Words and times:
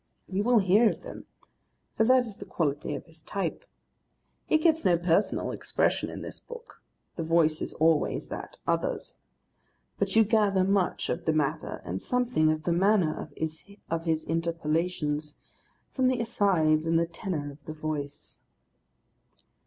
You 0.27 0.41
will 0.43 0.57
hear 0.57 0.89
of 0.89 1.01
them, 1.03 1.27
for 1.95 2.03
that 2.05 2.21
is 2.25 2.37
the 2.37 2.45
quality 2.45 2.95
of 2.95 3.05
his 3.05 3.21
type. 3.21 3.65
He 4.47 4.57
gets 4.57 4.83
no 4.83 4.97
personal 4.97 5.51
expression 5.51 6.09
in 6.09 6.23
this 6.23 6.39
book, 6.39 6.81
the 7.17 7.23
Voice 7.23 7.61
is 7.61 7.75
always 7.75 8.27
that 8.29 8.57
other's, 8.65 9.17
but 9.99 10.15
you 10.15 10.23
gather 10.23 10.63
much 10.63 11.07
of 11.09 11.25
the 11.25 11.33
matter 11.33 11.83
and 11.85 12.01
something 12.01 12.51
of 12.51 12.63
the 12.63 12.73
manner 12.73 13.29
of 13.91 14.03
his 14.05 14.25
interpolations 14.25 15.37
from 15.91 16.07
the 16.07 16.19
asides 16.19 16.87
and 16.87 16.97
the 16.97 17.05
tenour 17.05 17.51
of 17.51 17.65
the 17.65 17.73
Voice. 17.73 18.39